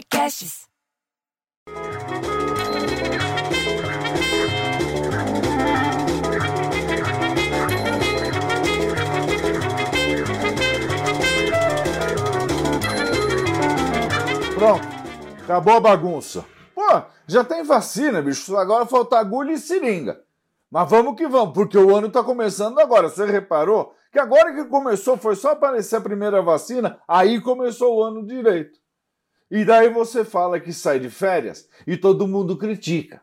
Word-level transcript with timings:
Podcasts. 0.00 0.66
Pronto, 14.54 14.80
acabou 15.42 15.74
a 15.74 15.80
bagunça. 15.80 16.46
Pô, 16.74 16.82
já 17.26 17.44
tem 17.44 17.62
vacina, 17.62 18.22
bicho. 18.22 18.56
Agora 18.56 18.86
falta 18.86 19.18
agulha 19.18 19.52
e 19.52 19.58
seringa. 19.58 20.22
Mas 20.70 20.88
vamos 20.88 21.16
que 21.16 21.28
vamos, 21.28 21.52
porque 21.52 21.76
o 21.76 21.94
ano 21.94 22.10
tá 22.10 22.22
começando 22.22 22.78
agora. 22.78 23.10
Você 23.10 23.26
reparou 23.26 23.94
que 24.10 24.18
agora 24.18 24.54
que 24.54 24.64
começou 24.64 25.18
foi 25.18 25.36
só 25.36 25.52
aparecer 25.52 25.96
a 25.96 26.00
primeira 26.00 26.40
vacina, 26.40 26.98
aí 27.06 27.40
começou 27.40 27.98
o 27.98 28.02
ano 28.02 28.24
direito. 28.24 28.79
E 29.50 29.64
daí 29.64 29.88
você 29.88 30.24
fala 30.24 30.60
que 30.60 30.72
sai 30.72 31.00
de 31.00 31.10
férias 31.10 31.68
e 31.86 31.96
todo 31.96 32.28
mundo 32.28 32.56
critica. 32.56 33.20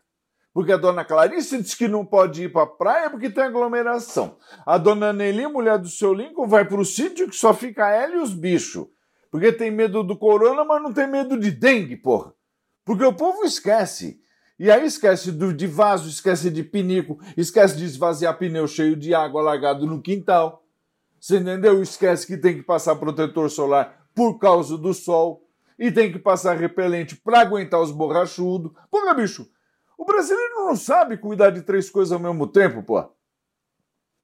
Porque 0.54 0.72
a 0.72 0.78
dona 0.78 1.06
Clarice 1.06 1.62
diz 1.62 1.76
que 1.76 1.88
não 1.88 2.04
pode 2.04 2.44
ir 2.44 2.52
para 2.52 2.64
a 2.64 2.68
praia 2.68 3.10
porque 3.10 3.30
tem 3.30 3.44
aglomeração. 3.44 4.38
A 4.66 4.78
dona 4.78 5.14
Nelly, 5.14 5.48
mulher 5.48 5.78
do 5.78 5.88
seu 5.88 6.14
Lincoln, 6.14 6.48
vai 6.48 6.66
para 6.66 6.82
o 6.82 6.86
sítio 6.86 7.30
que 7.30 7.36
só 7.36 7.54
fica 7.54 7.90
ela 7.90 8.16
e 8.16 8.18
os 8.18 8.34
bichos. 8.34 8.88
Porque 9.30 9.52
tem 9.52 9.70
medo 9.70 10.04
do 10.04 10.18
corona, 10.18 10.66
mas 10.66 10.82
não 10.82 10.92
tem 10.92 11.08
medo 11.08 11.40
de 11.40 11.52
dengue, 11.52 11.96
porra. 11.96 12.34
Porque 12.84 13.04
o 13.04 13.14
povo 13.14 13.44
esquece. 13.44 14.20
E 14.58 14.72
aí 14.72 14.86
esquece 14.86 15.32
do, 15.32 15.54
de 15.54 15.68
vaso, 15.68 16.10
esquece 16.10 16.50
de 16.50 16.64
pinico, 16.64 17.20
esquece 17.38 17.78
de 17.78 17.86
esvaziar 17.86 18.38
pneu 18.38 18.68
cheio 18.68 18.96
de 18.96 19.14
água 19.14 19.44
largado 19.44 19.86
no 19.86 20.02
quintal. 20.02 20.64
Você 21.20 21.38
entendeu? 21.38 21.82
Esquece 21.84 22.26
que 22.26 22.38
tem 22.38 22.56
que 22.56 22.64
passar 22.64 22.96
protetor 22.96 23.50
solar 23.52 24.08
por 24.16 24.40
causa 24.40 24.76
do 24.78 24.94
sol. 24.94 25.47
E 25.78 25.92
tem 25.92 26.12
que 26.12 26.20
passar 26.20 26.58
repelente 26.58 27.16
para 27.16 27.42
aguentar 27.42 27.80
os 27.80 27.92
borrachudos. 27.92 28.72
Porra, 28.90 29.14
bicho, 29.14 29.48
o 29.98 30.06
brasileiro 30.06 30.56
não 30.56 30.76
sabe 30.76 31.18
cuidar 31.18 31.52
de 31.52 31.62
três 31.62 31.90
coisas 31.90 32.12
ao 32.12 32.20
mesmo 32.20 32.48
tempo, 32.48 32.84
pô. 32.84 33.12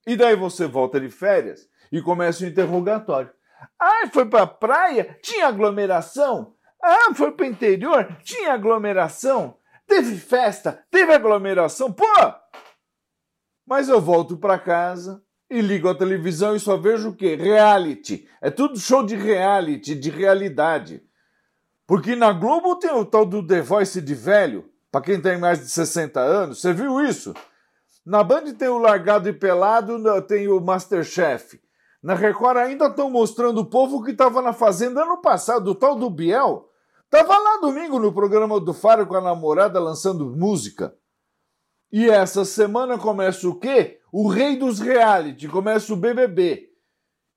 E 0.05 0.15
daí 0.15 0.35
você 0.35 0.67
volta 0.67 0.99
de 0.99 1.09
férias 1.09 1.67
e 1.91 2.01
começa 2.01 2.43
o 2.43 2.47
interrogatório. 2.47 3.31
Ah, 3.79 4.07
foi 4.11 4.25
pra 4.25 4.45
praia? 4.45 5.17
Tinha 5.21 5.47
aglomeração? 5.47 6.55
Ah, 6.81 7.13
foi 7.15 7.31
pro 7.31 7.45
interior? 7.45 8.17
Tinha 8.23 8.53
aglomeração? 8.53 9.57
Teve 9.87 10.17
festa? 10.17 10.83
Teve 10.91 11.13
aglomeração? 11.13 11.91
Pô! 11.91 12.05
Mas 13.65 13.87
eu 13.87 14.01
volto 14.01 14.37
pra 14.37 14.59
casa 14.59 15.23
e 15.49 15.61
ligo 15.61 15.87
a 15.87 15.95
televisão 15.95 16.55
e 16.55 16.59
só 16.59 16.75
vejo 16.75 17.09
o 17.09 17.15
quê? 17.15 17.35
Reality. 17.35 18.27
É 18.41 18.49
tudo 18.49 18.79
show 18.79 19.05
de 19.05 19.15
reality, 19.15 19.95
de 19.95 20.09
realidade. 20.09 21.01
Porque 21.85 22.15
na 22.15 22.31
Globo 22.31 22.75
tem 22.77 22.91
o 22.91 23.05
tal 23.05 23.25
do 23.25 23.45
The 23.45 23.61
Voice 23.61 24.01
de 24.01 24.15
velho, 24.15 24.69
para 24.91 25.01
quem 25.01 25.21
tem 25.21 25.37
mais 25.37 25.59
de 25.59 25.69
60 25.69 26.19
anos. 26.19 26.61
Você 26.61 26.71
viu 26.71 27.01
isso? 27.01 27.33
Na 28.05 28.23
Band 28.23 28.53
tem 28.53 28.67
o 28.67 28.77
Largado 28.77 29.29
e 29.29 29.33
Pelado, 29.33 29.97
tem 30.23 30.47
o 30.47 30.59
Masterchef. 30.59 31.61
Na 32.01 32.15
Record 32.15 32.57
ainda 32.57 32.87
estão 32.87 33.09
mostrando 33.09 33.59
o 33.59 33.65
povo 33.65 34.03
que 34.03 34.11
estava 34.11 34.41
na 34.41 34.51
Fazenda 34.51 35.03
ano 35.03 35.21
passado, 35.21 35.71
o 35.71 35.75
tal 35.75 35.95
do 35.95 36.09
Biel. 36.09 36.69
Tava 37.09 37.37
lá 37.37 37.57
domingo 37.61 37.97
no 37.97 38.11
programa 38.11 38.59
do 38.59 38.73
Faro 38.73 39.07
com 39.07 39.15
a 39.15 39.21
namorada 39.21 39.79
lançando 39.79 40.25
música. 40.25 40.93
E 41.91 42.09
essa 42.09 42.43
semana 42.43 42.97
começa 42.97 43.47
o 43.47 43.55
quê? 43.55 43.99
O 44.11 44.27
rei 44.27 44.57
dos 44.57 44.79
reality, 44.79 45.47
começa 45.47 45.93
o 45.93 45.95
BBB. 45.95 46.72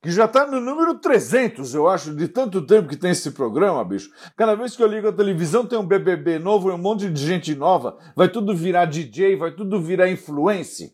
Que 0.06 0.12
já 0.12 0.28
tá 0.28 0.46
no 0.46 0.60
número 0.60 1.00
300, 1.00 1.74
eu 1.74 1.88
acho, 1.88 2.14
de 2.14 2.28
tanto 2.28 2.64
tempo 2.64 2.88
que 2.88 2.96
tem 2.96 3.10
esse 3.10 3.32
programa, 3.32 3.84
bicho. 3.84 4.08
Cada 4.36 4.54
vez 4.54 4.76
que 4.76 4.80
eu 4.80 4.86
ligo 4.86 5.08
a 5.08 5.12
televisão 5.12 5.66
tem 5.66 5.76
um 5.76 5.84
BBB 5.84 6.38
novo 6.38 6.70
e 6.70 6.72
um 6.72 6.78
monte 6.78 7.10
de 7.10 7.26
gente 7.26 7.56
nova. 7.56 7.98
Vai 8.14 8.28
tudo 8.28 8.54
virar 8.54 8.84
DJ, 8.84 9.34
vai 9.34 9.50
tudo 9.50 9.82
virar 9.82 10.08
influência. 10.08 10.92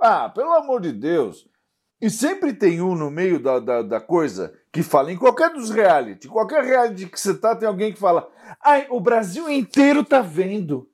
Ah, 0.00 0.28
pelo 0.28 0.52
amor 0.52 0.80
de 0.80 0.92
Deus. 0.92 1.44
E 2.00 2.08
sempre 2.08 2.52
tem 2.52 2.80
um 2.80 2.94
no 2.94 3.10
meio 3.10 3.42
da, 3.42 3.58
da, 3.58 3.82
da, 3.82 4.00
coisa 4.00 4.54
que 4.72 4.80
fala, 4.80 5.10
em 5.10 5.16
qualquer 5.16 5.52
dos 5.52 5.70
reality, 5.70 6.28
qualquer 6.28 6.62
reality 6.62 7.06
que 7.06 7.18
você 7.18 7.34
tá, 7.34 7.56
tem 7.56 7.66
alguém 7.66 7.92
que 7.92 7.98
fala, 7.98 8.30
ai, 8.62 8.86
o 8.90 9.00
Brasil 9.00 9.50
inteiro 9.50 10.04
tá 10.04 10.20
vendo. 10.20 10.88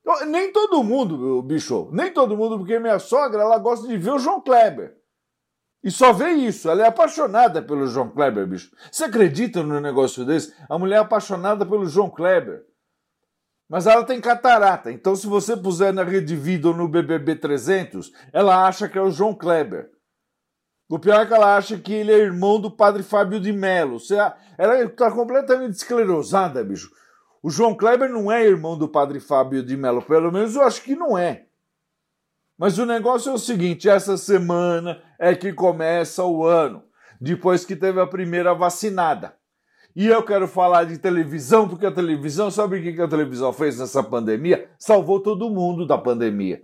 Então, 0.00 0.26
nem 0.26 0.50
todo 0.50 0.82
mundo, 0.82 1.40
bicho, 1.42 1.88
nem 1.92 2.12
todo 2.12 2.36
mundo, 2.36 2.58
porque 2.58 2.80
minha 2.80 2.98
sogra, 2.98 3.40
ela 3.40 3.58
gosta 3.58 3.86
de 3.86 3.96
ver 3.96 4.10
o 4.10 4.18
João 4.18 4.40
Kleber. 4.40 5.00
E 5.82 5.90
só 5.90 6.12
vê 6.12 6.30
isso, 6.30 6.70
ela 6.70 6.82
é 6.82 6.86
apaixonada 6.86 7.60
pelo 7.60 7.86
João 7.86 8.08
Kleber, 8.08 8.46
bicho. 8.46 8.70
Você 8.90 9.04
acredita 9.04 9.62
num 9.62 9.80
negócio 9.80 10.24
desse? 10.24 10.54
A 10.68 10.78
mulher 10.78 10.96
é 10.96 10.98
apaixonada 11.00 11.66
pelo 11.66 11.86
João 11.86 12.08
Kleber. 12.08 12.64
Mas 13.68 13.86
ela 13.86 14.04
tem 14.04 14.20
catarata, 14.20 14.92
então 14.92 15.16
se 15.16 15.26
você 15.26 15.56
puser 15.56 15.92
na 15.92 16.04
Rede 16.04 16.36
Vida 16.36 16.68
ou 16.68 16.76
no 16.76 16.86
BBB 16.86 17.36
300, 17.36 18.12
ela 18.32 18.66
acha 18.66 18.88
que 18.88 18.98
é 18.98 19.02
o 19.02 19.10
João 19.10 19.34
Kleber. 19.34 19.90
O 20.88 20.98
pior 20.98 21.22
é 21.22 21.26
que 21.26 21.32
ela 21.32 21.56
acha 21.56 21.78
que 21.78 21.92
ele 21.92 22.12
é 22.12 22.18
irmão 22.18 22.60
do 22.60 22.70
padre 22.70 23.02
Fábio 23.02 23.40
de 23.40 23.50
Mello. 23.50 23.96
Ela 24.58 24.82
está 24.82 25.10
completamente 25.10 25.72
esclerosada, 25.72 26.62
bicho. 26.62 26.90
O 27.42 27.50
João 27.50 27.74
Kleber 27.74 28.10
não 28.10 28.30
é 28.30 28.44
irmão 28.44 28.76
do 28.76 28.86
padre 28.86 29.18
Fábio 29.18 29.64
de 29.64 29.76
Mello, 29.76 30.02
pelo 30.02 30.30
menos 30.30 30.54
eu 30.54 30.62
acho 30.62 30.82
que 30.82 30.94
não 30.94 31.16
é. 31.16 31.46
Mas 32.62 32.78
o 32.78 32.86
negócio 32.86 33.28
é 33.28 33.34
o 33.34 33.38
seguinte: 33.38 33.88
essa 33.88 34.16
semana 34.16 35.02
é 35.18 35.34
que 35.34 35.52
começa 35.52 36.24
o 36.24 36.46
ano, 36.46 36.84
depois 37.20 37.64
que 37.64 37.74
teve 37.74 38.00
a 38.00 38.06
primeira 38.06 38.54
vacinada. 38.54 39.34
E 39.96 40.06
eu 40.06 40.22
quero 40.22 40.46
falar 40.46 40.84
de 40.84 40.96
televisão, 40.96 41.68
porque 41.68 41.84
a 41.84 41.90
televisão, 41.90 42.52
sabe 42.52 42.78
o 42.78 42.82
que 42.94 43.02
a 43.02 43.08
televisão 43.08 43.52
fez 43.52 43.80
nessa 43.80 44.00
pandemia? 44.00 44.70
Salvou 44.78 45.18
todo 45.18 45.50
mundo 45.50 45.84
da 45.84 45.98
pandemia. 45.98 46.62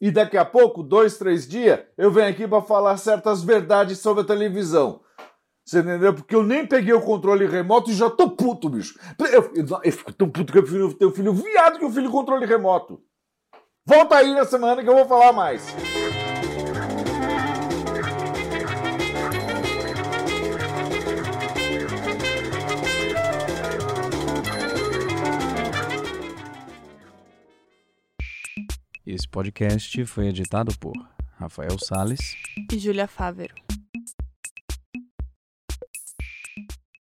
E 0.00 0.12
daqui 0.12 0.36
a 0.36 0.44
pouco, 0.44 0.84
dois, 0.84 1.18
três 1.18 1.48
dias, 1.48 1.80
eu 1.98 2.12
venho 2.12 2.28
aqui 2.28 2.46
para 2.46 2.62
falar 2.62 2.96
certas 2.96 3.42
verdades 3.42 3.98
sobre 3.98 4.22
a 4.22 4.26
televisão. 4.26 5.00
Você 5.64 5.80
entendeu? 5.80 6.14
Porque 6.14 6.36
eu 6.36 6.44
nem 6.44 6.64
peguei 6.64 6.94
o 6.94 7.02
controle 7.02 7.44
remoto 7.44 7.90
e 7.90 7.94
já 7.94 8.08
tô 8.08 8.30
puto, 8.30 8.68
bicho. 8.68 8.96
Eu, 9.18 9.50
eu, 9.52 9.66
eu 9.82 9.92
fico 9.92 10.12
tão 10.12 10.30
puto 10.30 10.52
que 10.52 10.58
eu 10.60 10.94
tenho 10.94 11.10
filho 11.10 11.32
viado 11.32 11.80
que 11.80 11.84
eu 11.84 11.90
filho 11.90 12.08
controle 12.08 12.46
remoto. 12.46 13.02
Volta 13.86 14.16
aí 14.16 14.32
na 14.34 14.46
semana 14.46 14.82
que 14.82 14.88
eu 14.88 14.94
vou 14.94 15.06
falar 15.06 15.30
mais. 15.30 15.62
Esse 29.06 29.28
podcast 29.28 30.06
foi 30.06 30.28
editado 30.28 30.74
por 30.78 30.94
Rafael 31.34 31.78
Sales 31.78 32.36
e 32.72 32.78
Júlia 32.78 33.06
Fávero. 33.06 33.63